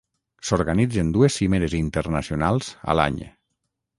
[0.47, 3.23] S’organitzen dues cimeres internacionals a l’any.